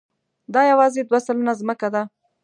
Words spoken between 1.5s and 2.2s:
ځمکه ده.